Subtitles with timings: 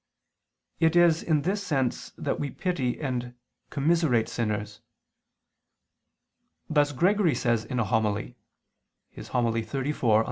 [0.79, 3.35] It is in this sense that we pity and
[3.69, 4.81] commiserate sinners.
[6.67, 8.35] Thus Gregory says in a homily
[9.27, 9.45] (Hom.
[9.45, 10.19] in Evang.